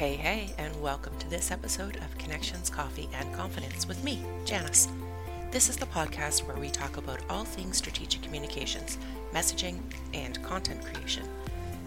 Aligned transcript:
Hey, 0.00 0.16
hey, 0.16 0.54
and 0.56 0.80
welcome 0.80 1.12
to 1.18 1.28
this 1.28 1.50
episode 1.50 1.96
of 1.98 2.16
Connections, 2.16 2.70
Coffee, 2.70 3.10
and 3.12 3.30
Confidence 3.34 3.86
with 3.86 4.02
me, 4.02 4.24
Janice. 4.46 4.88
This 5.50 5.68
is 5.68 5.76
the 5.76 5.84
podcast 5.84 6.46
where 6.46 6.56
we 6.56 6.70
talk 6.70 6.96
about 6.96 7.20
all 7.28 7.44
things 7.44 7.76
strategic 7.76 8.22
communications, 8.22 8.96
messaging, 9.34 9.78
and 10.14 10.42
content 10.42 10.82
creation. 10.86 11.24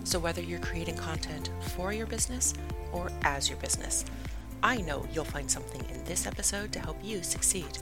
So, 0.04 0.20
whether 0.20 0.44
you're 0.44 0.60
creating 0.60 0.96
content 0.96 1.50
for 1.72 1.92
your 1.92 2.06
business 2.06 2.54
or 2.92 3.10
as 3.24 3.50
your 3.50 3.58
business, 3.58 4.06
I 4.62 4.78
know 4.78 5.08
you'll 5.12 5.26
find 5.26 5.50
something 5.50 5.84
in 5.90 6.04
this 6.04 6.28
episode 6.28 6.72
to 6.74 6.80
help 6.80 6.98
you 7.04 7.24
succeed. 7.24 7.80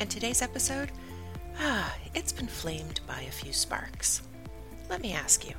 And 0.00 0.10
today's 0.10 0.42
episode, 0.42 0.90
ah, 1.60 1.94
it's 2.12 2.32
been 2.32 2.48
flamed 2.48 3.02
by 3.06 3.20
a 3.20 3.30
few 3.30 3.52
sparks. 3.52 4.22
Let 4.90 5.00
me 5.00 5.12
ask 5.12 5.48
you 5.48 5.54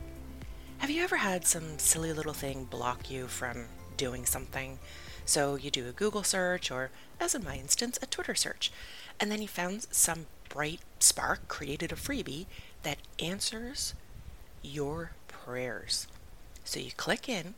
have 0.79 0.89
you 0.89 1.01
ever 1.01 1.15
had 1.15 1.47
some 1.47 1.79
silly 1.79 2.11
little 2.11 2.33
thing 2.33 2.65
block 2.65 3.09
you 3.09 3.27
from 3.27 3.65
doing 3.95 4.25
something. 4.25 4.79
So 5.25 5.55
you 5.55 5.71
do 5.71 5.87
a 5.87 5.91
Google 5.91 6.23
search, 6.23 6.69
or 6.69 6.91
as 7.19 7.33
in 7.33 7.43
my 7.43 7.55
instance, 7.55 7.97
a 8.01 8.05
Twitter 8.05 8.35
search, 8.35 8.71
and 9.19 9.31
then 9.31 9.41
you 9.41 9.47
found 9.47 9.87
some 9.91 10.27
bright 10.49 10.81
spark 10.99 11.47
created 11.47 11.91
a 11.91 11.95
freebie 11.95 12.45
that 12.83 12.99
answers 13.19 13.95
your 14.61 15.11
prayers. 15.27 16.07
So 16.63 16.79
you 16.79 16.91
click 16.91 17.27
in, 17.27 17.55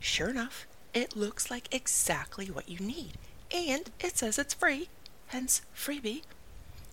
sure 0.00 0.28
enough, 0.28 0.66
it 0.94 1.16
looks 1.16 1.50
like 1.50 1.72
exactly 1.74 2.46
what 2.46 2.68
you 2.68 2.78
need, 2.78 3.12
and 3.54 3.90
it 4.00 4.16
says 4.16 4.38
it's 4.38 4.54
free, 4.54 4.88
hence 5.28 5.62
freebie. 5.76 6.22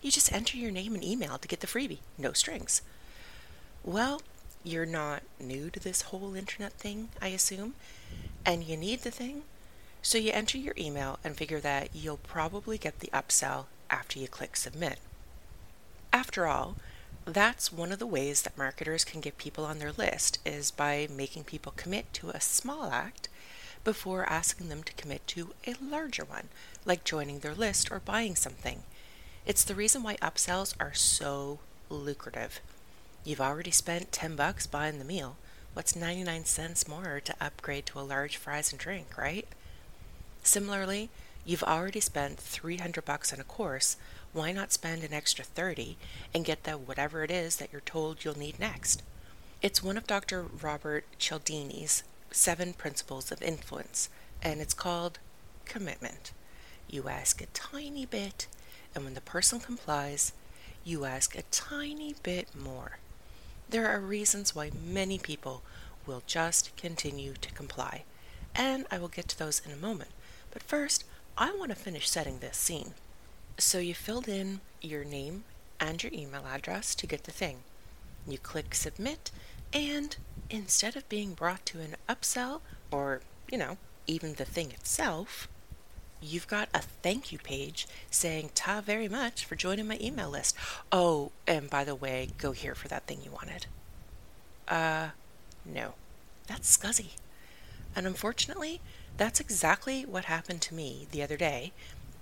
You 0.02 0.12
just 0.12 0.34
enter 0.34 0.58
your 0.58 0.72
name 0.72 0.94
and 0.94 1.04
email 1.04 1.38
to 1.38 1.48
get 1.48 1.62
the 1.62 1.68
freebie, 1.68 2.00
no 2.18 2.34
strings. 2.34 2.82
Well, 3.84 4.22
you're 4.64 4.86
not 4.86 5.24
new 5.40 5.70
to 5.70 5.80
this 5.80 6.04
whole 6.04 6.36
internet 6.36 6.74
thing, 6.74 7.10
I 7.22 7.30
assume, 7.30 7.76
and 8.46 8.64
you 8.64 8.78
need 8.78 9.02
the 9.02 9.12
thing. 9.12 9.44
So 10.02 10.18
you 10.18 10.32
enter 10.32 10.58
your 10.58 10.74
email 10.78 11.20
and 11.24 11.36
figure 11.36 11.60
that 11.62 11.90
you'll 11.94 12.18
probably 12.18 12.78
get 12.78 13.00
the 13.00 13.10
upsell 13.14 13.66
after 13.90 14.20
you 14.20 14.28
click 14.28 14.56
submit. 14.56 15.00
After 16.12 16.46
all, 16.46 16.76
that's 17.26 17.72
one 17.72 17.92
of 17.92 18.00
the 18.00 18.08
ways 18.08 18.42
that 18.42 18.58
marketers 18.58 19.06
can 19.06 19.22
get 19.22 19.38
people 19.38 19.64
on 19.64 19.80
their 19.80 19.94
list 19.94 20.40
is 20.46 20.72
by 20.72 21.08
making 21.10 21.46
people 21.46 21.74
commit 21.76 22.12
to 22.14 22.30
a 22.30 22.42
small 22.42 22.92
act 22.92 23.30
before 23.84 24.30
asking 24.30 24.70
them 24.70 24.84
to 24.84 24.94
commit 24.94 25.26
to 25.28 25.54
a 25.66 25.76
larger 25.82 26.26
one, 26.26 26.50
like 26.86 27.04
joining 27.04 27.40
their 27.40 27.56
list 27.56 27.92
or 27.92 28.00
buying 28.00 28.36
something. 28.36 28.84
It's 29.46 29.64
the 29.64 29.76
reason 29.76 30.04
why 30.04 30.16
upsells 30.18 30.74
are 30.80 30.94
so 30.94 31.60
lucrative. 31.90 32.60
You've 33.24 33.42
already 33.42 33.72
spent 33.72 34.12
10 34.12 34.36
bucks 34.36 34.68
buying 34.68 35.00
the 35.00 35.06
meal. 35.06 35.38
What's 35.74 35.96
99 35.96 36.46
cents 36.46 36.88
more 36.88 37.20
to 37.20 37.36
upgrade 37.42 37.88
to 37.88 38.00
a 38.00 38.02
large 38.02 38.38
fries 38.38 38.72
and 38.72 38.80
drink, 38.80 39.18
right? 39.18 39.48
Similarly, 40.44 41.10
you've 41.46 41.64
already 41.64 42.00
spent 42.00 42.38
300 42.38 43.04
bucks 43.04 43.34
on 43.34 43.40
a 43.40 43.44
course. 43.44 43.98
Why 44.34 44.52
not 44.52 44.72
spend 44.72 45.04
an 45.04 45.14
extra 45.14 45.44
30 45.44 45.98
and 46.32 46.46
get 46.46 46.64
the 46.66 46.74
whatever 46.74 47.24
it 47.24 47.32
is 47.32 47.56
that 47.56 47.72
you're 47.72 47.82
told 47.82 48.24
you'll 48.24 48.38
need 48.38 48.60
next? 48.60 49.02
It's 49.64 49.82
one 49.82 49.98
of 49.98 50.06
Dr. 50.06 50.44
Robert 50.44 51.06
Cialdini's 51.18 52.04
seven 52.30 52.74
principles 52.74 53.32
of 53.32 53.42
influence, 53.42 54.10
and 54.44 54.62
it's 54.62 54.76
called 54.76 55.18
commitment. 55.66 56.34
You 56.88 57.10
ask 57.10 57.42
a 57.42 57.48
tiny 57.48 58.06
bit, 58.06 58.46
and 58.94 59.04
when 59.04 59.16
the 59.16 59.22
person 59.22 59.60
complies, 59.60 60.34
you 60.84 61.06
ask 61.06 61.36
a 61.36 61.44
tiny 61.50 62.14
bit 62.22 62.50
more. 62.56 63.00
There 63.74 63.90
are 63.90 64.00
reasons 64.00 64.54
why 64.54 64.70
many 64.86 65.18
people 65.18 65.64
will 66.06 66.22
just 66.28 66.78
continue 66.78 67.34
to 67.42 67.52
comply, 67.54 68.04
and 68.54 68.86
I 68.92 69.00
will 69.00 69.08
get 69.08 69.28
to 69.30 69.40
those 69.40 69.64
in 69.66 69.72
a 69.72 69.76
moment. 69.76 70.12
But 70.52 70.62
first, 70.62 71.06
I 71.40 71.56
want 71.58 71.72
to 71.72 71.76
finish 71.76 72.08
setting 72.08 72.38
this 72.38 72.56
scene. 72.56 72.94
So 73.58 73.80
you 73.80 73.96
filled 73.96 74.28
in 74.28 74.62
your 74.80 75.04
name 75.04 75.46
and 75.80 76.04
your 76.04 76.14
email 76.14 76.46
address 76.46 76.94
to 76.94 77.08
get 77.08 77.24
the 77.24 77.32
thing. 77.32 77.64
You 78.28 78.38
click 78.38 78.76
submit, 78.76 79.32
and 79.74 80.18
instead 80.52 80.96
of 80.96 81.10
being 81.10 81.34
brought 81.34 81.66
to 81.66 81.80
an 81.80 81.96
upsell 82.08 82.62
or, 82.92 83.22
you 83.52 83.58
know, 83.58 83.78
even 84.06 84.36
the 84.36 84.46
thing 84.46 84.70
itself, 84.70 85.48
you've 86.24 86.48
got 86.48 86.70
a 86.74 86.80
thank 86.80 87.32
you 87.32 87.38
page 87.38 87.88
saying 88.10 88.52
ta 88.56 88.82
very 88.82 89.08
much 89.08 89.46
for 89.46 89.56
joining 89.56 89.88
my 89.88 89.98
email 90.02 90.30
list. 90.30 90.56
Oh, 90.92 91.32
and 91.46 91.70
by 91.70 91.84
the 91.84 91.96
way, 91.96 92.30
go 92.38 92.52
here 92.52 92.76
for 92.76 92.88
that 92.88 93.06
thing 93.08 93.20
you 93.24 93.32
wanted. 93.32 93.66
Uh, 94.68 95.10
no. 95.66 95.94
That's 96.48 96.76
scuzzy. 96.76 97.12
And 97.96 98.06
unfortunately, 98.06 98.82
that's 99.18 99.40
exactly 99.40 100.04
what 100.04 100.26
happened 100.26 100.62
to 100.64 100.74
me 100.74 101.08
the 101.12 101.24
other 101.24 101.38
day, 101.38 101.72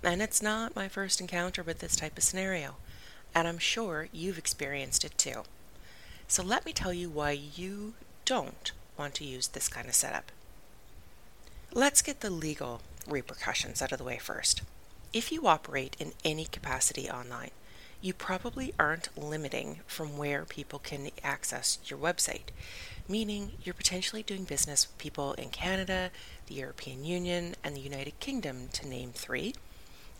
and 0.02 0.20
it's 0.20 0.42
not 0.42 0.76
my 0.76 0.88
first 0.88 1.20
encounter 1.20 1.62
with 1.62 1.78
this 1.78 1.96
type 1.96 2.18
of 2.18 2.24
scenario, 2.24 2.76
and 3.34 3.48
I'm 3.48 3.58
sure 3.58 4.08
you've 4.12 4.38
experienced 4.38 5.04
it 5.04 5.16
too. 5.16 5.42
So 6.28 6.42
let 6.42 6.66
me 6.66 6.72
tell 6.72 6.92
you 6.92 7.08
why 7.08 7.32
you 7.32 7.94
don't 8.24 8.72
want 8.98 9.14
to 9.14 9.24
use 9.24 9.48
this 9.48 9.68
kind 9.68 9.88
of 9.88 9.94
setup. 9.94 10.30
Let's 11.72 12.02
get 12.02 12.20
the 12.20 12.30
legal 12.30 12.82
repercussions 13.08 13.82
out 13.82 13.92
of 13.92 13.98
the 13.98 14.04
way 14.04 14.18
first. 14.18 14.62
If 15.12 15.30
you 15.30 15.46
operate 15.46 15.96
in 15.98 16.12
any 16.24 16.44
capacity 16.44 17.10
online, 17.10 17.50
you 18.00 18.12
probably 18.12 18.74
aren't 18.78 19.16
limiting 19.16 19.80
from 19.86 20.18
where 20.18 20.44
people 20.44 20.78
can 20.78 21.10
access 21.22 21.78
your 21.84 21.98
website, 21.98 22.50
meaning 23.08 23.52
you're 23.62 23.74
potentially 23.74 24.22
doing 24.22 24.44
business 24.44 24.86
with 24.86 24.98
people 24.98 25.34
in 25.34 25.50
Canada, 25.50 26.10
the 26.46 26.54
European 26.54 27.04
Union, 27.04 27.54
and 27.62 27.76
the 27.76 27.80
United 27.80 28.18
Kingdom, 28.18 28.68
to 28.72 28.88
name 28.88 29.12
three. 29.14 29.54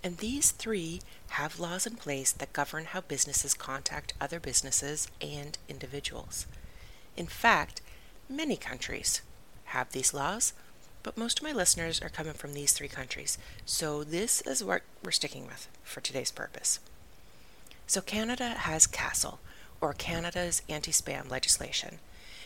And 0.05 0.19
these 0.19 0.51
three 0.51 1.01
have 1.31 1.61
laws 1.61 1.87
in 1.87 1.97
place 1.97 2.33
that 2.33 2.53
govern 2.53 2.87
how 2.87 3.01
businesses 3.01 3.55
contact 3.55 4.15
other 4.21 4.41
businesses 4.41 5.09
and 5.21 5.59
individuals. 5.69 6.47
In 7.17 7.27
fact, 7.27 7.81
many 8.29 8.57
countries 8.57 9.23
have 9.67 9.91
these 9.91 10.15
laws, 10.15 10.53
but 11.03 11.17
most 11.17 11.39
of 11.39 11.45
my 11.45 11.53
listeners 11.53 12.01
are 12.01 12.09
coming 12.09 12.35
from 12.35 12.55
these 12.55 12.73
three 12.73 12.89
countries, 12.89 13.39
so 13.65 14.05
this 14.05 14.41
is 14.43 14.63
what 14.65 14.83
we're 15.05 15.11
sticking 15.11 15.47
with 15.47 15.69
for 15.83 16.01
today's 16.01 16.31
purpose. 16.31 16.79
So, 17.87 18.01
Canada 18.01 18.51
has 18.51 18.87
CASL, 18.87 19.39
or 19.81 19.93
Canada's 19.93 20.63
anti 20.69 20.93
spam 20.93 21.29
legislation, 21.31 21.99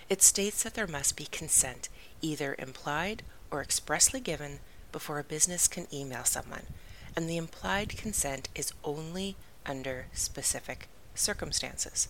It 0.09 0.23
states 0.23 0.63
that 0.63 0.75
there 0.75 0.87
must 0.87 1.17
be 1.17 1.27
consent, 1.27 1.89
either 2.23 2.57
implied 2.59 3.23
or 3.51 3.61
expressly 3.61 4.21
given, 4.21 4.61
before 4.93 5.19
a 5.19 5.25
business 5.25 5.69
can 5.69 5.87
email 5.93 6.25
someone, 6.25 6.67
and 7.15 7.29
the 7.29 7.37
implied 7.37 7.97
consent 7.97 8.49
is 8.55 8.73
only 8.85 9.37
under 9.67 10.07
specific 10.13 10.89
circumstances. 11.15 12.09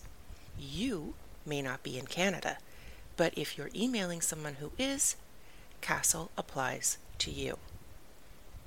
You 0.57 1.15
may 1.45 1.61
not 1.61 1.83
be 1.83 1.97
in 1.97 2.07
Canada, 2.07 2.57
but 3.17 3.33
if 3.37 3.57
you're 3.57 3.71
emailing 3.75 4.21
someone 4.21 4.55
who 4.55 4.71
is, 4.77 5.15
CASL 5.81 6.29
applies 6.37 6.97
to 7.19 7.31
you. 7.31 7.57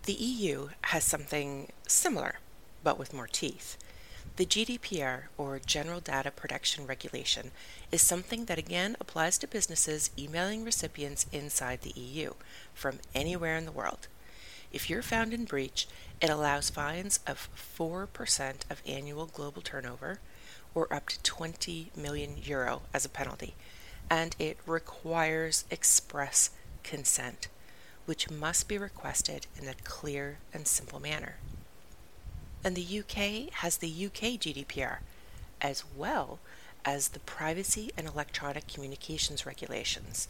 The 0.05 0.13
EU 0.15 0.71
has 0.83 1.05
something 1.05 1.71
similar, 1.87 2.37
but 2.83 2.99
with 2.99 3.13
more 3.13 3.27
teeth. 3.27 3.77
The 4.37 4.47
GDPR, 4.47 5.25
or 5.37 5.59
General 5.59 6.01
Data 6.01 6.31
Protection 6.31 6.87
Regulation, 6.87 7.51
is 7.93 8.01
something 8.01 8.47
that 8.47 8.59
again 8.59 8.97
applies 9.01 9.37
to 9.39 9.47
businesses 9.47 10.11
emailing 10.17 10.65
recipients 10.65 11.27
inside 11.33 11.83
the 11.83 11.99
EU 12.01 12.33
from 12.73 13.01
anywhere 13.15 13.57
in 13.57 13.67
the 13.67 13.73
world. 13.73 14.09
If 14.73 14.89
you're 14.89 15.03
found 15.03 15.35
in 15.35 15.45
breach, 15.45 15.89
it 16.23 16.31
allows 16.31 16.71
fines 16.71 17.21
of 17.27 17.49
4% 17.55 18.55
of 18.71 18.83
annual 18.87 19.27
global 19.27 19.63
turnover 19.63 20.21
or 20.75 20.93
up 20.93 21.09
to 21.09 21.23
20 21.23 21.91
million 21.97 22.37
euro 22.43 22.83
as 22.95 23.05
a 23.05 23.11
penalty, 23.11 23.55
and 24.09 24.37
it 24.39 24.59
requires 24.65 25.65
express 25.71 26.51
consent, 26.83 27.49
which 28.07 28.31
must 28.31 28.69
be 28.69 28.79
requested 28.79 29.47
in 29.61 29.69
a 29.69 29.75
clear 29.85 30.39
and 30.53 30.67
simple 30.67 31.01
manner. 31.01 31.37
And 32.63 32.77
the 32.77 32.99
UK 33.01 33.53
has 33.55 33.79
the 33.79 34.07
UK 34.07 34.39
GDPR, 34.39 34.99
as 35.61 35.85
well 35.97 36.39
as 36.85 37.09
the 37.09 37.21
Privacy 37.21 37.91
and 37.97 38.07
Electronic 38.07 38.67
Communications 38.67 39.47
Regulations. 39.47 40.29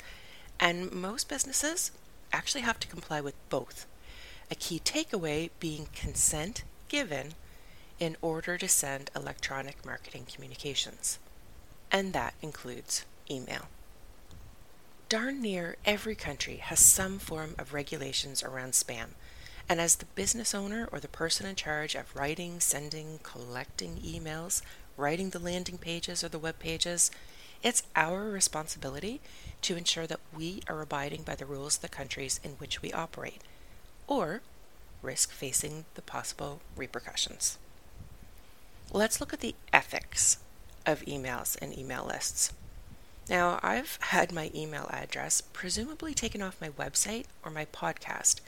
And 0.58 0.92
most 0.92 1.28
businesses 1.28 1.90
actually 2.32 2.60
have 2.62 2.78
to 2.80 2.88
comply 2.88 3.20
with 3.20 3.34
both. 3.48 3.86
A 4.50 4.54
key 4.54 4.80
takeaway 4.84 5.50
being 5.58 5.88
consent 5.94 6.64
given 6.88 7.34
in 7.98 8.16
order 8.22 8.56
to 8.58 8.68
send 8.68 9.10
electronic 9.14 9.84
marketing 9.84 10.26
communications. 10.32 11.18
And 11.92 12.12
that 12.12 12.34
includes 12.42 13.04
email. 13.30 13.68
Darn 15.10 15.42
near 15.42 15.76
every 15.84 16.14
country 16.14 16.58
has 16.58 16.78
some 16.78 17.18
form 17.18 17.56
of 17.58 17.74
regulations 17.74 18.44
around 18.44 18.74
spam, 18.74 19.08
and 19.68 19.80
as 19.80 19.96
the 19.96 20.04
business 20.14 20.54
owner 20.54 20.88
or 20.92 21.00
the 21.00 21.08
person 21.08 21.46
in 21.46 21.56
charge 21.56 21.96
of 21.96 22.14
writing, 22.14 22.60
sending, 22.60 23.18
collecting 23.24 23.96
emails, 23.96 24.62
writing 24.96 25.30
the 25.30 25.40
landing 25.40 25.78
pages 25.78 26.22
or 26.22 26.28
the 26.28 26.38
web 26.38 26.60
pages, 26.60 27.10
it's 27.60 27.82
our 27.96 28.30
responsibility 28.30 29.20
to 29.62 29.76
ensure 29.76 30.06
that 30.06 30.20
we 30.32 30.62
are 30.68 30.80
abiding 30.80 31.24
by 31.24 31.34
the 31.34 31.44
rules 31.44 31.74
of 31.74 31.82
the 31.82 31.88
countries 31.88 32.38
in 32.44 32.52
which 32.52 32.80
we 32.80 32.92
operate, 32.92 33.42
or 34.06 34.42
risk 35.02 35.32
facing 35.32 35.86
the 35.96 36.02
possible 36.02 36.60
repercussions. 36.76 37.58
Let's 38.92 39.20
look 39.20 39.32
at 39.32 39.40
the 39.40 39.56
ethics 39.72 40.38
of 40.86 41.00
emails 41.00 41.58
and 41.60 41.76
email 41.76 42.06
lists. 42.06 42.52
Now, 43.28 43.60
I've 43.62 43.98
had 44.00 44.32
my 44.32 44.50
email 44.54 44.88
address 44.90 45.40
presumably 45.40 46.14
taken 46.14 46.42
off 46.42 46.60
my 46.60 46.70
website 46.70 47.26
or 47.44 47.50
my 47.50 47.64
podcast 47.66 48.40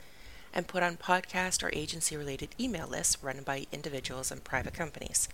and 0.53 0.67
put 0.67 0.83
on 0.83 0.97
podcast 0.97 1.63
or 1.63 1.71
agency 1.73 2.15
related 2.17 2.49
email 2.59 2.87
lists 2.87 3.23
run 3.23 3.41
by 3.43 3.65
individuals 3.71 4.31
and 4.31 4.43
private 4.43 4.73
companies. 4.73 5.29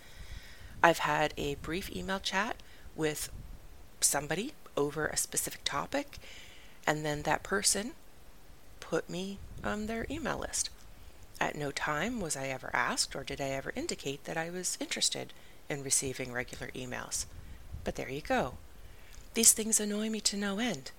I've 0.82 1.00
had 1.00 1.34
a 1.36 1.56
brief 1.56 1.94
email 1.94 2.20
chat 2.20 2.58
with 2.96 3.30
somebody 4.02 4.54
over 4.78 5.08
a 5.08 5.18
specific 5.18 5.62
topic, 5.64 6.18
and 6.88 7.06
then 7.06 7.24
that 7.24 7.44
person 7.44 7.92
put 8.80 9.10
me 9.10 9.40
on 9.64 9.88
their 9.88 10.06
email 10.10 10.40
list. 10.40 10.70
At 11.42 11.56
no 11.56 11.72
time 11.72 12.22
was 12.22 12.36
I 12.36 12.48
ever 12.48 12.70
asked 12.74 13.16
or 13.16 13.24
did 13.24 13.42
I 13.42 13.50
ever 13.50 13.74
indicate 13.76 14.24
that 14.26 14.38
I 14.38 14.50
was 14.50 14.78
interested 14.80 15.34
in 15.70 15.84
receiving 15.84 16.34
regular 16.34 16.68
emails. 16.70 17.26
But 17.84 17.96
there 17.96 18.10
you 18.10 18.22
go. 18.22 18.56
These 19.34 19.54
things 19.54 19.80
annoy 19.80 20.10
me 20.10 20.22
to 20.22 20.38
no 20.38 20.60
end, 20.60 20.92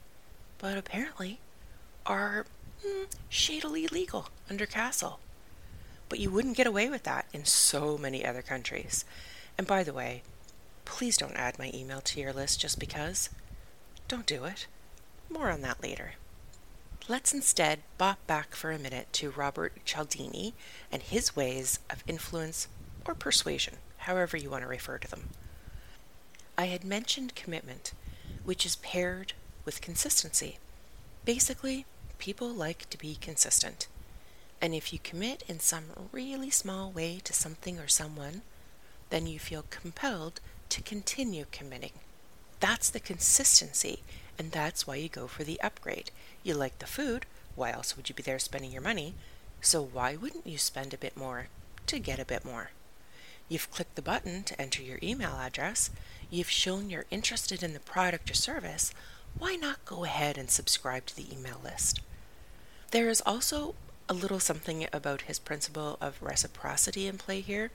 but 0.58 0.78
apparently 0.78 1.40
are 2.06 2.46
mm, 2.84 3.06
shadily 3.28 3.86
legal 3.88 4.28
under 4.48 4.66
CASL. 4.66 5.16
But 6.08 6.18
you 6.18 6.30
wouldn't 6.30 6.56
get 6.56 6.66
away 6.66 6.88
with 6.88 7.02
that 7.04 7.26
in 7.32 7.44
so 7.44 7.98
many 7.98 8.24
other 8.24 8.42
countries. 8.42 9.04
And 9.58 9.66
by 9.66 9.82
the 9.82 9.92
way, 9.92 10.22
please 10.84 11.16
don't 11.16 11.36
add 11.36 11.58
my 11.58 11.70
email 11.74 12.00
to 12.00 12.20
your 12.20 12.32
list 12.32 12.60
just 12.60 12.78
because. 12.78 13.30
Don't 14.08 14.26
do 14.26 14.44
it. 14.44 14.66
More 15.28 15.50
on 15.50 15.60
that 15.62 15.82
later. 15.82 16.14
Let's 17.08 17.34
instead 17.34 17.80
bop 17.98 18.24
back 18.26 18.54
for 18.54 18.70
a 18.70 18.78
minute 18.78 19.12
to 19.14 19.30
Robert 19.30 19.72
Cialdini 19.84 20.54
and 20.92 21.02
his 21.02 21.34
ways 21.34 21.78
of 21.88 22.04
influence 22.06 22.68
or 23.04 23.14
persuasion, 23.14 23.76
however 23.98 24.36
you 24.36 24.50
want 24.50 24.62
to 24.62 24.68
refer 24.68 24.98
to 24.98 25.08
them. 25.08 25.30
I 26.56 26.66
had 26.66 26.84
mentioned 26.84 27.34
commitment, 27.34 27.92
which 28.44 28.66
is 28.66 28.76
paired 28.76 29.32
with 29.64 29.80
consistency. 29.80 30.58
Basically, 31.24 31.86
people 32.18 32.48
like 32.48 32.88
to 32.90 32.98
be 32.98 33.16
consistent. 33.20 33.86
And 34.60 34.74
if 34.74 34.92
you 34.92 34.98
commit 34.98 35.42
in 35.48 35.60
some 35.60 35.84
really 36.12 36.50
small 36.50 36.90
way 36.90 37.20
to 37.24 37.32
something 37.32 37.78
or 37.78 37.88
someone, 37.88 38.42
then 39.10 39.26
you 39.26 39.38
feel 39.38 39.64
compelled 39.70 40.40
to 40.68 40.82
continue 40.82 41.46
committing. 41.50 41.92
That's 42.60 42.90
the 42.90 43.00
consistency, 43.00 44.02
and 44.38 44.52
that's 44.52 44.86
why 44.86 44.96
you 44.96 45.08
go 45.08 45.26
for 45.26 45.44
the 45.44 45.60
upgrade. 45.62 46.10
You 46.42 46.54
like 46.54 46.78
the 46.78 46.86
food, 46.86 47.26
why 47.56 47.72
else 47.72 47.96
would 47.96 48.08
you 48.08 48.14
be 48.14 48.22
there 48.22 48.38
spending 48.38 48.70
your 48.70 48.82
money? 48.82 49.14
So 49.60 49.82
why 49.82 50.16
wouldn't 50.16 50.46
you 50.46 50.58
spend 50.58 50.94
a 50.94 50.98
bit 50.98 51.16
more 51.16 51.48
to 51.86 51.98
get 51.98 52.18
a 52.18 52.24
bit 52.24 52.44
more? 52.44 52.70
You've 53.48 53.70
clicked 53.70 53.96
the 53.96 54.02
button 54.02 54.44
to 54.44 54.60
enter 54.60 54.82
your 54.82 54.98
email 55.02 55.32
address. 55.32 55.90
You've 56.30 56.50
shown 56.50 56.90
you're 56.90 57.06
interested 57.10 57.62
in 57.62 57.72
the 57.72 57.80
product 57.80 58.30
or 58.30 58.34
service. 58.34 58.92
Why 59.36 59.56
not 59.56 59.84
go 59.84 60.04
ahead 60.04 60.38
and 60.38 60.50
subscribe 60.50 61.06
to 61.06 61.16
the 61.16 61.32
email 61.32 61.60
list? 61.62 62.00
There 62.92 63.08
is 63.08 63.22
also 63.26 63.74
a 64.08 64.14
little 64.14 64.40
something 64.40 64.86
about 64.92 65.22
his 65.22 65.38
principle 65.38 65.98
of 66.00 66.22
reciprocity 66.22 67.06
in 67.06 67.18
play 67.18 67.40
here, 67.40 67.70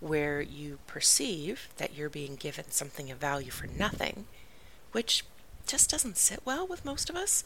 where 0.00 0.40
you 0.40 0.78
perceive 0.86 1.68
that 1.78 1.94
you're 1.94 2.10
being 2.10 2.36
given 2.36 2.70
something 2.70 3.10
of 3.10 3.18
value 3.18 3.50
for 3.50 3.66
nothing, 3.66 4.26
which 4.92 5.24
just 5.66 5.90
doesn't 5.90 6.16
sit 6.16 6.40
well 6.44 6.66
with 6.66 6.84
most 6.84 7.10
of 7.10 7.16
us. 7.16 7.42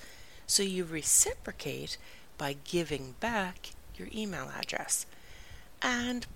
So 0.47 0.62
you 0.62 0.85
reciprocate 0.85 1.97
by 2.37 2.57
giving 2.64 3.14
back 3.21 3.71
your 3.97 4.09
email 4.14 4.50
address. 4.59 5.07
And 5.81 6.26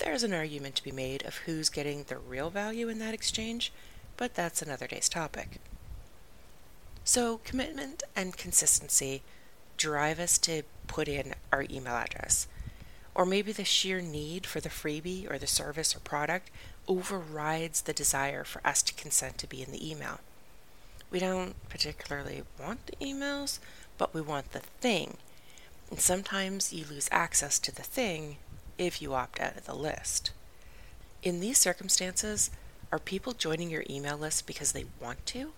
there's 0.00 0.22
an 0.22 0.32
argument 0.32 0.74
to 0.76 0.84
be 0.84 0.92
made 0.92 1.24
of 1.24 1.36
who's 1.38 1.68
getting 1.68 2.04
the 2.04 2.16
real 2.18 2.50
value 2.50 2.88
in 2.88 2.98
that 2.98 3.14
exchange, 3.14 3.72
but 4.16 4.34
that's 4.34 4.62
another 4.62 4.86
day's 4.86 5.08
topic. 5.08 5.58
So, 7.04 7.40
commitment 7.44 8.02
and 8.16 8.36
consistency 8.36 9.22
drive 9.76 10.18
us 10.18 10.38
to 10.38 10.62
put 10.86 11.08
in 11.08 11.34
our 11.52 11.64
email 11.70 11.94
address. 11.94 12.46
Or 13.14 13.26
maybe 13.26 13.52
the 13.52 13.64
sheer 13.64 14.00
need 14.00 14.46
for 14.46 14.60
the 14.60 14.68
freebie 14.68 15.30
or 15.30 15.38
the 15.38 15.46
service 15.46 15.94
or 15.94 16.00
product 16.00 16.50
overrides 16.88 17.82
the 17.82 17.92
desire 17.92 18.44
for 18.44 18.66
us 18.66 18.82
to 18.82 18.94
consent 18.94 19.38
to 19.38 19.46
be 19.46 19.62
in 19.62 19.72
the 19.72 19.90
email. 19.90 20.20
We 21.10 21.18
don't 21.18 21.54
particularly 21.68 22.42
want 22.58 22.86
the 22.86 23.04
emails, 23.04 23.58
but 23.98 24.14
we 24.14 24.20
want 24.20 24.52
the 24.52 24.60
thing. 24.60 25.16
And 25.90 26.00
sometimes 26.00 26.72
you 26.72 26.84
lose 26.88 27.08
access 27.10 27.58
to 27.60 27.74
the 27.74 27.82
thing 27.82 28.36
if 28.80 29.00
you 29.00 29.14
opt 29.14 29.40
out 29.40 29.56
of 29.56 29.66
the 29.66 29.74
list. 29.74 30.30
In 31.22 31.40
these 31.40 31.58
circumstances, 31.58 32.50
are 32.90 32.98
people 32.98 33.32
joining 33.32 33.70
your 33.70 33.84
email 33.88 34.16
list 34.16 34.46
because 34.46 34.72
they 34.72 34.86
want 35.00 35.24
to? 35.26 35.52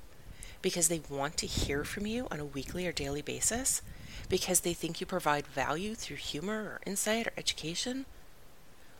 Because 0.61 0.89
they 0.89 1.01
want 1.09 1.37
to 1.39 1.47
hear 1.47 1.85
from 1.85 2.07
you 2.07 2.29
on 2.31 2.41
a 2.41 2.45
weekly 2.45 2.87
or 2.87 2.93
daily 2.93 3.23
basis? 3.23 3.83
Because 4.29 4.61
they 4.61 4.75
think 4.75 5.01
you 5.01 5.07
provide 5.07 5.47
value 5.47 5.95
through 5.95 6.17
humor 6.17 6.63
or 6.63 6.81
insight 6.85 7.27
or 7.27 7.33
education? 7.37 8.07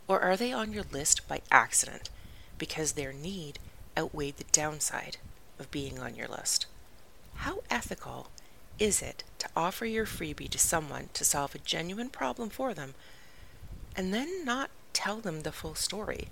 Or 0.09 0.21
are 0.21 0.37
they 0.37 0.53
on 0.53 0.73
your 0.73 0.85
list 0.93 1.27
by 1.29 1.43
accident 1.51 2.11
because 2.59 2.93
their 2.93 3.13
need 3.13 3.59
outweighed 3.97 4.37
the 4.39 4.45
downside? 4.53 5.19
of 5.63 5.71
being 5.71 5.99
on 5.99 6.15
your 6.15 6.29
list. 6.29 6.67
How 7.37 7.63
ethical 7.71 8.29
is 8.79 9.01
it 9.01 9.25
to 9.39 9.49
offer 9.57 9.87
your 9.87 10.05
freebie 10.05 10.51
to 10.51 10.59
someone 10.59 11.09
to 11.15 11.25
solve 11.25 11.55
a 11.55 11.59
genuine 11.59 12.11
problem 12.11 12.51
for 12.51 12.75
them 12.75 12.95
and 13.97 14.13
then 14.13 14.45
not 14.45 14.71
tell 14.93 15.21
them 15.21 15.41
the 15.41 15.53
full 15.53 15.75
story? 15.75 16.29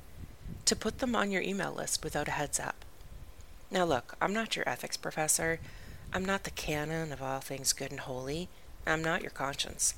To 0.67 0.77
put 0.77 0.99
them 0.99 1.15
on 1.15 1.31
your 1.31 1.43
email 1.43 1.73
list 1.73 2.05
without 2.05 2.29
a 2.29 2.33
heads 2.33 2.61
up? 2.61 2.85
Now, 3.71 3.85
look, 3.85 4.17
I'm 4.21 4.33
not 4.33 4.57
your 4.57 4.69
ethics 4.69 4.97
professor. 4.97 5.61
I'm 6.13 6.25
not 6.25 6.45
the 6.45 6.51
canon 6.51 7.13
of 7.13 7.23
all 7.23 7.41
things 7.41 7.73
good 7.73 7.91
and 7.91 8.01
holy. 8.01 8.49
I'm 8.87 9.03
not 9.03 9.23
your 9.23 9.31
conscience. 9.31 9.95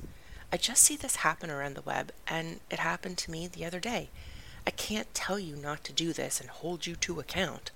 I 0.52 0.56
just 0.56 0.82
see 0.82 0.96
this 0.96 1.16
happen 1.16 1.50
around 1.50 1.74
the 1.74 1.82
web, 1.82 2.12
and 2.26 2.60
it 2.70 2.78
happened 2.78 3.16
to 3.18 3.30
me 3.30 3.46
the 3.46 3.64
other 3.64 3.80
day. 3.80 4.10
I 4.66 4.70
can't 4.70 5.14
tell 5.14 5.38
you 5.38 5.56
not 5.56 5.84
to 5.84 5.92
do 5.92 6.12
this 6.12 6.40
and 6.40 6.50
hold 6.50 6.86
you 6.86 6.96
to 6.96 7.20
account. 7.20 7.70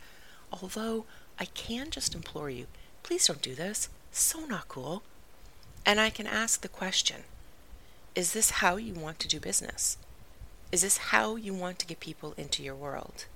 Although 0.52 1.06
I 1.38 1.46
can 1.46 1.90
just 1.90 2.14
implore 2.14 2.50
you 2.50 2.66
please 3.06 3.28
don't 3.28 3.40
do 3.40 3.54
this. 3.54 3.88
So 4.10 4.40
not 4.46 4.66
cool. 4.66 5.04
And 5.86 6.00
I 6.00 6.10
can 6.10 6.26
ask 6.26 6.60
the 6.60 6.68
question 6.68 7.22
Is 8.16 8.32
this 8.32 8.50
how 8.62 8.76
you 8.76 8.94
want 8.94 9.18
to 9.18 9.28
do 9.28 9.38
business? 9.38 9.98
Is 10.72 10.80
this 10.80 10.96
how 11.12 11.36
you 11.36 11.52
want 11.52 11.78
to 11.80 11.86
get 11.86 12.00
people 12.00 12.32
into 12.38 12.62
your 12.62 12.74
world? 12.74 13.26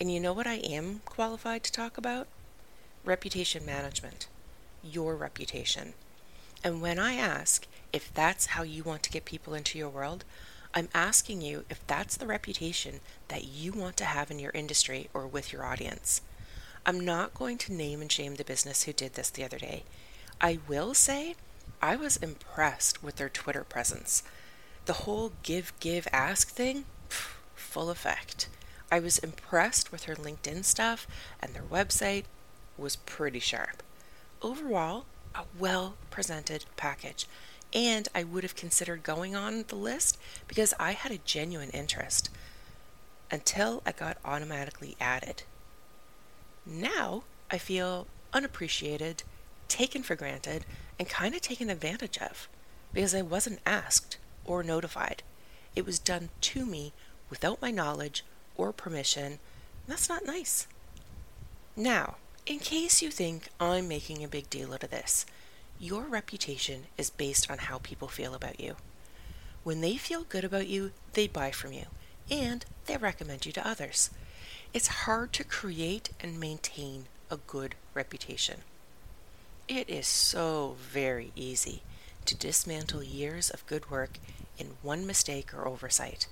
And 0.00 0.12
you 0.12 0.18
know 0.18 0.32
what 0.32 0.48
I 0.48 0.54
am 0.54 1.02
qualified 1.04 1.62
to 1.62 1.70
talk 1.70 1.96
about? 1.96 2.26
Reputation 3.04 3.64
management. 3.64 4.26
Your 4.82 5.14
reputation. 5.14 5.94
And 6.64 6.82
when 6.82 6.98
I 6.98 7.14
ask 7.14 7.68
if 7.92 8.12
that's 8.12 8.46
how 8.46 8.64
you 8.64 8.82
want 8.82 9.04
to 9.04 9.12
get 9.12 9.24
people 9.24 9.54
into 9.54 9.78
your 9.78 9.90
world, 9.90 10.24
I'm 10.74 10.88
asking 10.92 11.42
you 11.42 11.64
if 11.70 11.86
that's 11.86 12.16
the 12.16 12.26
reputation 12.26 12.98
that 13.28 13.44
you 13.44 13.70
want 13.70 13.96
to 13.98 14.06
have 14.06 14.28
in 14.28 14.40
your 14.40 14.50
industry 14.54 15.08
or 15.14 15.24
with 15.28 15.52
your 15.52 15.64
audience. 15.64 16.20
I'm 16.84 16.98
not 16.98 17.32
going 17.32 17.58
to 17.58 17.72
name 17.72 18.00
and 18.00 18.10
shame 18.10 18.34
the 18.34 18.44
business 18.44 18.82
who 18.82 18.92
did 18.92 19.14
this 19.14 19.30
the 19.30 19.44
other 19.44 19.60
day. 19.60 19.84
I 20.40 20.58
will 20.66 20.94
say 20.94 21.36
I 21.84 21.96
was 21.96 22.16
impressed 22.16 23.02
with 23.02 23.16
their 23.16 23.28
Twitter 23.28 23.62
presence. 23.62 24.22
The 24.86 25.04
whole 25.04 25.32
give, 25.42 25.78
give, 25.80 26.08
ask 26.14 26.48
thing, 26.48 26.86
pff, 27.10 27.34
full 27.54 27.90
effect. 27.90 28.48
I 28.90 29.00
was 29.00 29.18
impressed 29.18 29.92
with 29.92 30.04
her 30.04 30.16
LinkedIn 30.16 30.64
stuff, 30.64 31.06
and 31.42 31.52
their 31.52 31.62
website 31.62 32.24
was 32.78 32.96
pretty 32.96 33.38
sharp. 33.38 33.82
Overall, 34.40 35.04
a 35.34 35.42
well 35.58 35.96
presented 36.08 36.64
package, 36.78 37.26
and 37.74 38.08
I 38.14 38.24
would 38.24 38.44
have 38.44 38.56
considered 38.56 39.02
going 39.02 39.36
on 39.36 39.66
the 39.68 39.76
list 39.76 40.18
because 40.48 40.72
I 40.80 40.92
had 40.92 41.12
a 41.12 41.18
genuine 41.18 41.70
interest 41.70 42.30
until 43.30 43.82
I 43.84 43.92
got 43.92 44.16
automatically 44.24 44.96
added. 44.98 45.42
Now 46.64 47.24
I 47.50 47.58
feel 47.58 48.06
unappreciated, 48.32 49.22
taken 49.68 50.02
for 50.02 50.16
granted, 50.16 50.64
and 50.98 51.08
kind 51.08 51.34
of 51.34 51.40
taken 51.40 51.70
advantage 51.70 52.18
of 52.18 52.48
because 52.92 53.14
I 53.14 53.22
wasn't 53.22 53.60
asked 53.66 54.18
or 54.44 54.62
notified. 54.62 55.22
It 55.74 55.84
was 55.84 55.98
done 55.98 56.30
to 56.42 56.64
me 56.64 56.92
without 57.30 57.60
my 57.60 57.70
knowledge 57.70 58.24
or 58.56 58.72
permission. 58.72 59.38
That's 59.86 60.08
not 60.08 60.24
nice. 60.24 60.66
Now, 61.76 62.16
in 62.46 62.58
case 62.58 63.02
you 63.02 63.10
think 63.10 63.48
I'm 63.58 63.88
making 63.88 64.22
a 64.22 64.28
big 64.28 64.48
deal 64.50 64.72
out 64.72 64.84
of 64.84 64.90
this, 64.90 65.26
your 65.80 66.04
reputation 66.04 66.84
is 66.96 67.10
based 67.10 67.50
on 67.50 67.58
how 67.58 67.78
people 67.78 68.08
feel 68.08 68.34
about 68.34 68.60
you. 68.60 68.76
When 69.64 69.80
they 69.80 69.96
feel 69.96 70.24
good 70.24 70.44
about 70.44 70.68
you, 70.68 70.92
they 71.14 71.26
buy 71.26 71.50
from 71.50 71.72
you 71.72 71.86
and 72.30 72.64
they 72.86 72.96
recommend 72.96 73.44
you 73.46 73.52
to 73.52 73.66
others. 73.66 74.10
It's 74.72 74.88
hard 74.88 75.32
to 75.34 75.44
create 75.44 76.10
and 76.20 76.38
maintain 76.38 77.06
a 77.30 77.38
good 77.38 77.74
reputation. 77.94 78.60
It 79.68 79.88
is 79.88 80.06
so 80.06 80.76
very 80.78 81.32
easy 81.34 81.82
to 82.26 82.34
dismantle 82.34 83.02
years 83.02 83.48
of 83.48 83.66
good 83.66 83.90
work 83.90 84.18
in 84.58 84.76
one 84.82 85.06
mistake 85.06 85.54
or 85.54 85.66
oversight. 85.66 86.26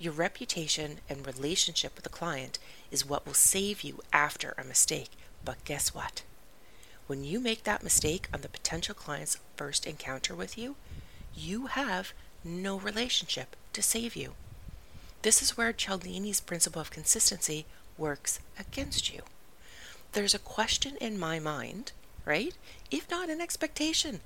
Your 0.00 0.12
reputation 0.12 0.98
and 1.08 1.24
relationship 1.24 1.94
with 1.94 2.02
the 2.02 2.10
client 2.10 2.58
is 2.90 3.06
what 3.06 3.24
will 3.24 3.34
save 3.34 3.82
you 3.82 4.00
after 4.12 4.52
a 4.58 4.64
mistake. 4.64 5.10
But 5.44 5.64
guess 5.64 5.94
what? 5.94 6.22
When 7.06 7.22
you 7.22 7.38
make 7.38 7.62
that 7.64 7.84
mistake 7.84 8.28
on 8.34 8.40
the 8.40 8.48
potential 8.48 8.96
client's 8.96 9.38
first 9.56 9.86
encounter 9.86 10.34
with 10.34 10.58
you, 10.58 10.74
you 11.36 11.66
have 11.66 12.12
no 12.42 12.76
relationship 12.76 13.54
to 13.74 13.82
save 13.82 14.16
you. 14.16 14.32
This 15.22 15.40
is 15.40 15.56
where 15.56 15.72
Cialdini's 15.72 16.40
principle 16.40 16.80
of 16.80 16.90
consistency 16.90 17.64
works 17.96 18.40
against 18.58 19.14
you. 19.14 19.22
There's 20.12 20.34
a 20.34 20.40
question 20.40 20.96
in 21.00 21.16
my 21.16 21.38
mind 21.38 21.92
right? 22.24 22.54
If 22.90 23.10
not 23.10 23.28
an 23.28 23.40
expectation 23.40 24.20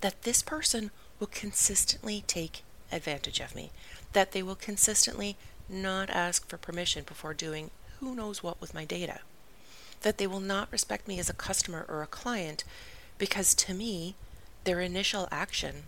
that 0.00 0.22
this 0.22 0.42
person 0.42 0.90
will 1.18 1.28
consistently 1.28 2.24
take 2.26 2.62
advantage 2.90 3.40
of 3.40 3.54
me, 3.54 3.70
that 4.12 4.32
they 4.32 4.42
will 4.42 4.56
consistently 4.56 5.36
not 5.68 6.10
ask 6.10 6.48
for 6.48 6.56
permission 6.56 7.04
before 7.04 7.34
doing 7.34 7.70
who 8.00 8.14
knows 8.14 8.42
what 8.42 8.60
with 8.60 8.74
my 8.74 8.84
data, 8.84 9.20
that 10.02 10.18
they 10.18 10.26
will 10.26 10.40
not 10.40 10.72
respect 10.72 11.06
me 11.06 11.18
as 11.18 11.30
a 11.30 11.34
customer 11.34 11.86
or 11.88 12.02
a 12.02 12.06
client 12.06 12.64
because 13.18 13.54
to 13.54 13.74
me, 13.74 14.16
their 14.64 14.80
initial 14.80 15.28
action 15.30 15.84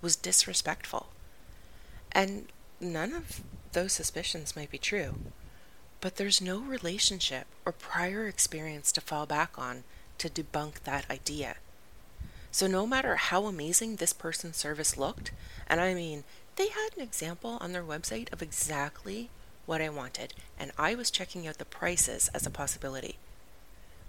was 0.00 0.16
disrespectful. 0.16 1.08
And 2.10 2.46
none 2.80 3.12
of 3.12 3.40
those 3.72 3.92
suspicions 3.92 4.56
might 4.56 4.70
be 4.70 4.78
true, 4.78 5.14
but 6.00 6.16
there's 6.16 6.40
no 6.40 6.58
relationship 6.58 7.46
or 7.64 7.72
prior 7.72 8.26
experience 8.26 8.90
to 8.92 9.00
fall 9.00 9.26
back 9.26 9.56
on 9.56 9.84
to 10.18 10.28
debunk 10.28 10.80
that 10.84 11.10
idea. 11.10 11.56
So, 12.50 12.66
no 12.66 12.86
matter 12.86 13.16
how 13.16 13.46
amazing 13.46 13.96
this 13.96 14.12
person's 14.12 14.56
service 14.56 14.98
looked, 14.98 15.32
and 15.66 15.80
I 15.80 15.94
mean, 15.94 16.24
they 16.56 16.68
had 16.68 16.90
an 16.94 17.02
example 17.02 17.56
on 17.60 17.72
their 17.72 17.82
website 17.82 18.30
of 18.32 18.42
exactly 18.42 19.30
what 19.64 19.80
I 19.80 19.88
wanted, 19.88 20.34
and 20.58 20.70
I 20.76 20.94
was 20.94 21.10
checking 21.10 21.46
out 21.46 21.58
the 21.58 21.64
prices 21.64 22.28
as 22.34 22.46
a 22.46 22.50
possibility. 22.50 23.16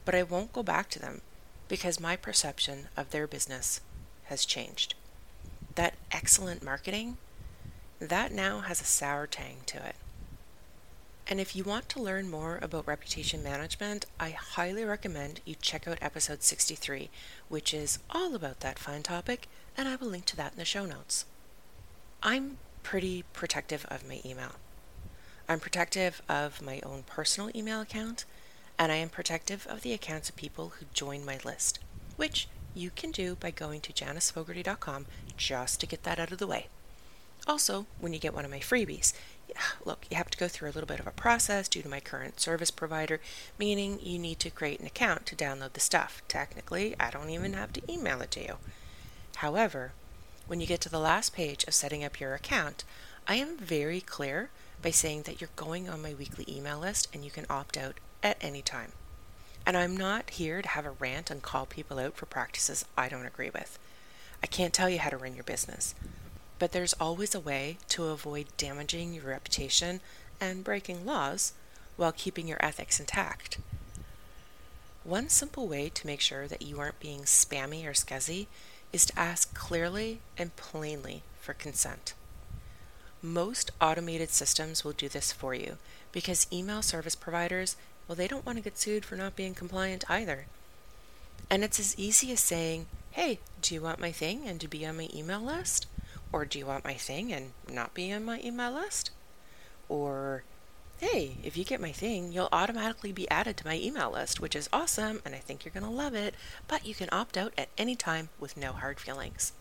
But 0.03 0.15
I 0.15 0.23
won't 0.23 0.51
go 0.51 0.63
back 0.63 0.89
to 0.89 0.99
them 0.99 1.21
because 1.67 1.99
my 1.99 2.15
perception 2.15 2.89
of 2.97 3.11
their 3.11 3.27
business 3.27 3.79
has 4.25 4.45
changed. 4.45 4.95
That 5.75 5.93
excellent 6.11 6.63
marketing, 6.63 7.17
that 7.99 8.31
now 8.31 8.59
has 8.59 8.81
a 8.81 8.85
sour 8.85 9.25
tang 9.25 9.57
to 9.67 9.77
it. 9.77 9.95
And 11.27 11.39
if 11.39 11.55
you 11.55 11.63
want 11.63 11.87
to 11.89 12.01
learn 12.01 12.29
more 12.29 12.59
about 12.61 12.87
reputation 12.87 13.41
management, 13.41 14.05
I 14.19 14.31
highly 14.31 14.83
recommend 14.83 15.39
you 15.45 15.55
check 15.55 15.87
out 15.87 15.97
episode 16.01 16.43
63, 16.43 17.09
which 17.47 17.73
is 17.73 17.99
all 18.09 18.35
about 18.35 18.59
that 18.59 18.77
fun 18.77 19.03
topic, 19.03 19.47
and 19.77 19.87
I 19.87 19.95
will 19.95 20.09
link 20.09 20.25
to 20.25 20.35
that 20.37 20.51
in 20.53 20.59
the 20.59 20.65
show 20.65 20.85
notes. 20.85 21.25
I'm 22.21 22.57
pretty 22.83 23.23
protective 23.31 23.85
of 23.89 24.07
my 24.07 24.19
email. 24.25 24.55
I'm 25.47 25.61
protective 25.61 26.21
of 26.27 26.61
my 26.61 26.81
own 26.83 27.03
personal 27.03 27.49
email 27.55 27.79
account, 27.79 28.25
and 28.77 28.91
I 28.91 28.95
am 28.95 29.09
protective 29.09 29.65
of 29.67 29.81
the 29.81 29.93
accounts 29.93 30.29
of 30.29 30.35
people 30.35 30.73
who 30.77 30.85
join 30.93 31.25
my 31.25 31.39
list, 31.45 31.79
which 32.17 32.49
you 32.75 32.89
can 32.89 33.11
do 33.11 33.35
by 33.35 33.51
going 33.51 33.79
to 33.81 33.93
janisfogarty.com 33.93 35.05
just 35.37 35.79
to 35.79 35.87
get 35.87 36.03
that 36.03 36.19
out 36.19 36.31
of 36.31 36.37
the 36.37 36.47
way. 36.47 36.67
Also, 37.45 37.85
when 37.99 38.13
you 38.13 38.19
get 38.19 38.33
one 38.33 38.45
of 38.45 38.51
my 38.51 38.59
freebies, 38.59 39.13
look, 39.85 40.05
you 40.09 40.17
have 40.17 40.29
to 40.29 40.37
go 40.37 40.47
through 40.47 40.69
a 40.69 40.73
little 40.73 40.87
bit 40.87 40.99
of 40.99 41.07
a 41.07 41.11
process 41.11 41.67
due 41.67 41.81
to 41.81 41.89
my 41.89 41.99
current 41.99 42.39
service 42.39 42.71
provider, 42.71 43.19
meaning 43.57 43.99
you 44.01 44.19
need 44.19 44.39
to 44.39 44.49
create 44.49 44.79
an 44.79 44.85
account 44.85 45.25
to 45.27 45.35
download 45.35 45.73
the 45.73 45.79
stuff. 45.79 46.21
Technically, 46.27 46.95
I 46.99 47.09
don't 47.09 47.29
even 47.29 47.53
have 47.53 47.73
to 47.73 47.91
email 47.91 48.21
it 48.21 48.31
to 48.31 48.43
you. 48.43 48.57
However, 49.37 49.93
when 50.47 50.59
you 50.59 50.67
get 50.67 50.81
to 50.81 50.89
the 50.89 50.99
last 50.99 51.33
page 51.33 51.63
of 51.65 51.73
setting 51.73 52.03
up 52.03 52.19
your 52.19 52.33
account, 52.33 52.83
I 53.27 53.35
am 53.35 53.57
very 53.57 54.01
clear 54.01 54.49
by 54.81 54.91
saying 54.91 55.23
that 55.23 55.39
you're 55.39 55.49
going 55.55 55.87
on 55.87 56.01
my 56.01 56.13
weekly 56.13 56.45
email 56.47 56.79
list 56.79 57.07
and 57.13 57.23
you 57.23 57.31
can 57.31 57.45
opt 57.49 57.77
out 57.77 57.95
at 58.21 58.37
any 58.41 58.61
time. 58.61 58.91
And 59.65 59.77
I'm 59.77 59.95
not 59.95 60.31
here 60.31 60.61
to 60.61 60.67
have 60.67 60.85
a 60.85 60.91
rant 60.91 61.31
and 61.31 61.41
call 61.41 61.65
people 61.65 61.99
out 61.99 62.15
for 62.15 62.25
practices 62.25 62.83
I 62.97 63.07
don't 63.07 63.25
agree 63.25 63.49
with. 63.49 63.79
I 64.43 64.47
can't 64.47 64.73
tell 64.73 64.89
you 64.89 64.99
how 64.99 65.09
to 65.09 65.17
run 65.17 65.35
your 65.35 65.45
business 65.45 65.95
but 66.63 66.71
there's 66.71 66.93
always 66.93 67.35
a 67.35 67.41
way 67.41 67.75
to 67.89 68.05
avoid 68.05 68.45
damaging 68.55 69.13
your 69.13 69.25
reputation 69.25 69.99
and 70.39 70.63
breaking 70.63 71.05
laws 71.05 71.51
while 71.97 72.13
keeping 72.13 72.47
your 72.47 72.65
ethics 72.65 73.01
intact. 73.01 73.57
One 75.03 75.27
simple 75.27 75.67
way 75.67 75.89
to 75.89 76.07
make 76.07 76.21
sure 76.21 76.47
that 76.47 76.61
you 76.61 76.79
aren't 76.79 77.01
being 77.01 77.23
spammy 77.23 77.85
or 77.85 77.91
scuzzy 77.91 78.47
is 78.93 79.05
to 79.07 79.19
ask 79.19 79.53
clearly 79.53 80.21
and 80.37 80.55
plainly 80.55 81.23
for 81.41 81.53
consent. 81.53 82.13
Most 83.21 83.71
automated 83.81 84.29
systems 84.29 84.85
will 84.85 84.93
do 84.93 85.09
this 85.09 85.33
for 85.33 85.53
you 85.53 85.75
because 86.13 86.47
email 86.49 86.81
service 86.81 87.13
providers, 87.13 87.75
well, 88.07 88.15
they 88.15 88.29
don't 88.29 88.45
want 88.45 88.57
to 88.57 88.63
get 88.63 88.77
sued 88.77 89.03
for 89.03 89.17
not 89.17 89.35
being 89.35 89.53
compliant 89.53 90.05
either. 90.09 90.45
And 91.49 91.61
it's 91.61 91.81
as 91.81 91.99
easy 91.99 92.31
as 92.31 92.39
saying, 92.39 92.85
hey, 93.11 93.39
do 93.61 93.75
you 93.75 93.81
want 93.81 93.99
my 93.99 94.13
thing 94.13 94.47
and 94.47 94.61
to 94.61 94.69
be 94.69 94.85
on 94.85 94.95
my 94.95 95.09
email 95.13 95.41
list? 95.41 95.87
Or 96.33 96.45
do 96.45 96.57
you 96.57 96.65
want 96.65 96.83
my 96.83 96.95
thing 96.95 97.31
and 97.31 97.51
not 97.71 97.93
be 97.93 98.11
on 98.11 98.25
my 98.25 98.41
email 98.43 98.73
list? 98.73 99.11
Or, 99.87 100.43
hey, 100.97 101.37
if 101.43 101.55
you 101.55 101.63
get 101.63 101.79
my 101.79 101.91
thing, 101.91 102.31
you'll 102.31 102.49
automatically 102.51 103.11
be 103.11 103.29
added 103.29 103.55
to 103.57 103.67
my 103.67 103.77
email 103.77 104.11
list, 104.11 104.41
which 104.41 104.55
is 104.55 104.67
awesome 104.73 105.21
and 105.23 105.35
I 105.35 105.37
think 105.37 105.63
you're 105.63 105.73
going 105.73 105.85
to 105.85 105.89
love 105.89 106.15
it, 106.15 106.33
but 106.67 106.87
you 106.87 106.95
can 106.95 107.07
opt 107.11 107.37
out 107.37 107.53
at 107.55 107.69
any 107.77 107.95
time 107.95 108.29
with 108.39 108.57
no 108.57 108.71
hard 108.71 108.99
feelings. 108.99 109.53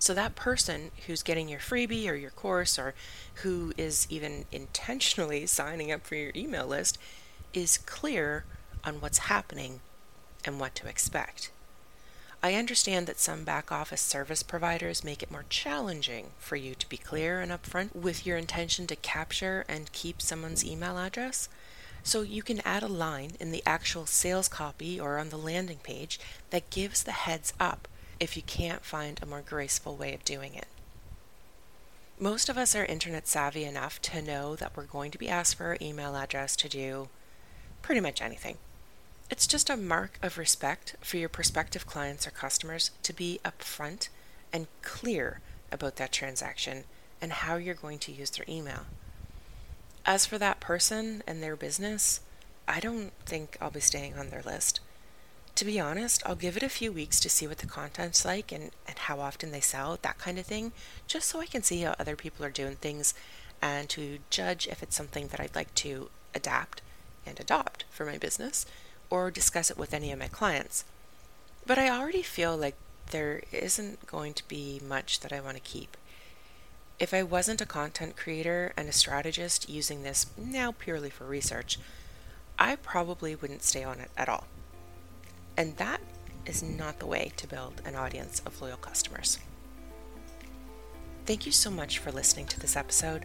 So 0.00 0.12
that 0.14 0.34
person 0.34 0.90
who's 1.06 1.22
getting 1.22 1.48
your 1.48 1.60
freebie 1.60 2.10
or 2.10 2.14
your 2.14 2.30
course 2.30 2.76
or 2.76 2.94
who 3.42 3.72
is 3.78 4.08
even 4.10 4.46
intentionally 4.50 5.46
signing 5.46 5.92
up 5.92 6.04
for 6.06 6.16
your 6.16 6.32
email 6.34 6.66
list 6.66 6.98
is 7.54 7.78
clear 7.78 8.44
on 8.82 9.00
what's 9.00 9.18
happening 9.18 9.80
and 10.44 10.58
what 10.58 10.74
to 10.74 10.88
expect. 10.88 11.52
I 12.42 12.54
understand 12.54 13.06
that 13.06 13.20
some 13.20 13.44
back 13.44 13.70
office 13.70 14.00
service 14.00 14.42
providers 14.42 15.04
make 15.04 15.22
it 15.22 15.30
more 15.30 15.44
challenging 15.50 16.30
for 16.38 16.56
you 16.56 16.74
to 16.74 16.88
be 16.88 16.96
clear 16.96 17.40
and 17.40 17.52
upfront 17.52 17.94
with 17.94 18.24
your 18.24 18.38
intention 18.38 18.86
to 18.86 18.96
capture 18.96 19.66
and 19.68 19.92
keep 19.92 20.22
someone's 20.22 20.64
email 20.64 20.96
address. 20.96 21.50
So 22.02 22.22
you 22.22 22.42
can 22.42 22.60
add 22.60 22.82
a 22.82 22.88
line 22.88 23.32
in 23.38 23.52
the 23.52 23.62
actual 23.66 24.06
sales 24.06 24.48
copy 24.48 24.98
or 24.98 25.18
on 25.18 25.28
the 25.28 25.36
landing 25.36 25.80
page 25.82 26.18
that 26.48 26.70
gives 26.70 27.02
the 27.02 27.12
heads 27.12 27.52
up 27.60 27.86
if 28.18 28.38
you 28.38 28.42
can't 28.42 28.86
find 28.86 29.20
a 29.20 29.26
more 29.26 29.42
graceful 29.42 29.96
way 29.96 30.14
of 30.14 30.24
doing 30.24 30.54
it. 30.54 30.66
Most 32.18 32.48
of 32.48 32.56
us 32.56 32.74
are 32.74 32.86
internet 32.86 33.28
savvy 33.28 33.64
enough 33.64 34.00
to 34.02 34.22
know 34.22 34.56
that 34.56 34.74
we're 34.74 34.84
going 34.84 35.10
to 35.10 35.18
be 35.18 35.28
asked 35.28 35.56
for 35.56 35.66
our 35.66 35.78
email 35.80 36.16
address 36.16 36.56
to 36.56 36.70
do 36.70 37.08
pretty 37.82 38.00
much 38.00 38.22
anything. 38.22 38.56
It's 39.30 39.46
just 39.46 39.70
a 39.70 39.76
mark 39.76 40.18
of 40.22 40.36
respect 40.36 40.96
for 41.00 41.16
your 41.16 41.28
prospective 41.28 41.86
clients 41.86 42.26
or 42.26 42.32
customers 42.32 42.90
to 43.04 43.12
be 43.12 43.38
upfront 43.44 44.08
and 44.52 44.66
clear 44.82 45.40
about 45.70 45.96
that 45.96 46.10
transaction 46.10 46.82
and 47.22 47.32
how 47.32 47.54
you're 47.54 47.76
going 47.76 48.00
to 48.00 48.12
use 48.12 48.30
their 48.30 48.44
email. 48.48 48.86
As 50.04 50.26
for 50.26 50.36
that 50.38 50.58
person 50.58 51.22
and 51.28 51.40
their 51.40 51.54
business, 51.54 52.20
I 52.66 52.80
don't 52.80 53.12
think 53.24 53.56
I'll 53.60 53.70
be 53.70 53.78
staying 53.78 54.18
on 54.18 54.30
their 54.30 54.42
list. 54.42 54.80
To 55.54 55.64
be 55.64 55.78
honest, 55.78 56.22
I'll 56.26 56.34
give 56.34 56.56
it 56.56 56.62
a 56.64 56.68
few 56.68 56.90
weeks 56.90 57.20
to 57.20 57.30
see 57.30 57.46
what 57.46 57.58
the 57.58 57.66
content's 57.66 58.24
like 58.24 58.50
and, 58.50 58.72
and 58.88 58.98
how 58.98 59.20
often 59.20 59.52
they 59.52 59.60
sell, 59.60 59.96
that 60.02 60.18
kind 60.18 60.40
of 60.40 60.46
thing, 60.46 60.72
just 61.06 61.28
so 61.28 61.40
I 61.40 61.46
can 61.46 61.62
see 61.62 61.82
how 61.82 61.94
other 62.00 62.16
people 62.16 62.44
are 62.44 62.50
doing 62.50 62.76
things 62.76 63.14
and 63.62 63.88
to 63.90 64.18
judge 64.28 64.66
if 64.66 64.82
it's 64.82 64.96
something 64.96 65.28
that 65.28 65.38
I'd 65.38 65.54
like 65.54 65.72
to 65.76 66.10
adapt 66.34 66.82
and 67.24 67.38
adopt 67.38 67.84
for 67.90 68.04
my 68.04 68.18
business 68.18 68.66
or 69.10 69.30
discuss 69.30 69.70
it 69.70 69.76
with 69.76 69.92
any 69.92 70.12
of 70.12 70.18
my 70.18 70.28
clients. 70.28 70.84
But 71.66 71.78
I 71.78 71.90
already 71.90 72.22
feel 72.22 72.56
like 72.56 72.76
there 73.10 73.42
isn't 73.52 74.06
going 74.06 74.34
to 74.34 74.48
be 74.48 74.80
much 74.86 75.20
that 75.20 75.32
I 75.32 75.40
want 75.40 75.56
to 75.56 75.62
keep. 75.62 75.96
If 76.98 77.12
I 77.12 77.22
wasn't 77.22 77.60
a 77.60 77.66
content 77.66 78.16
creator 78.16 78.72
and 78.76 78.88
a 78.88 78.92
strategist 78.92 79.68
using 79.68 80.02
this 80.02 80.26
now 80.36 80.72
purely 80.72 81.10
for 81.10 81.24
research, 81.24 81.78
I 82.58 82.76
probably 82.76 83.34
wouldn't 83.34 83.62
stay 83.62 83.82
on 83.82 84.00
it 84.00 84.10
at 84.16 84.28
all. 84.28 84.44
And 85.56 85.76
that 85.78 86.00
is 86.46 86.62
not 86.62 86.98
the 86.98 87.06
way 87.06 87.32
to 87.36 87.46
build 87.46 87.80
an 87.84 87.94
audience 87.94 88.40
of 88.44 88.60
loyal 88.60 88.76
customers. 88.76 89.38
Thank 91.26 91.46
you 91.46 91.52
so 91.52 91.70
much 91.70 91.98
for 91.98 92.12
listening 92.12 92.46
to 92.48 92.60
this 92.60 92.76
episode. 92.76 93.24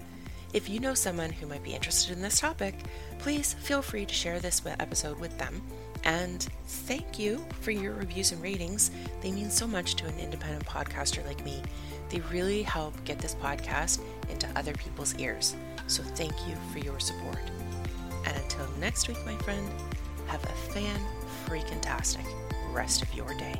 If 0.56 0.70
you 0.70 0.80
know 0.80 0.94
someone 0.94 1.32
who 1.32 1.48
might 1.48 1.66
be 1.66 1.74
interested 1.74 2.14
in 2.14 2.22
this 2.22 2.40
topic, 2.40 2.76
please 3.20 3.56
feel 3.56 3.82
free 3.82 4.06
to 4.06 4.14
share 4.14 4.40
this 4.40 4.62
episode 4.66 5.20
with 5.20 5.38
them. 5.38 5.62
And 6.06 6.48
thank 6.66 7.20
you 7.20 7.46
for 7.60 7.72
your 7.72 7.92
reviews 7.92 8.32
and 8.32 8.42
ratings. 8.42 8.90
They 9.22 9.34
mean 9.34 9.50
so 9.50 9.68
much 9.68 9.96
to 9.96 10.06
an 10.06 10.18
independent 10.18 10.66
podcaster 10.66 11.26
like 11.26 11.44
me. 11.44 11.62
They 12.10 12.22
really 12.32 12.64
help 12.64 12.94
get 13.04 13.20
this 13.20 13.36
podcast 13.36 14.00
into 14.30 14.48
other 14.56 14.72
people's 14.76 15.14
ears. 15.16 15.58
So 15.88 16.04
thank 16.04 16.32
you 16.48 16.56
for 16.72 16.80
your 16.80 17.02
support. 17.02 17.42
And 18.26 18.38
until 18.38 18.66
next 18.80 19.10
week, 19.10 19.18
my 19.26 19.36
friend, 19.40 19.70
have 20.28 20.44
a 20.46 20.72
fan 20.72 21.02
freaking 21.46 21.82
tastic 21.82 22.26
rest 22.72 23.02
of 23.02 23.14
your 23.14 23.34
day. 23.34 23.60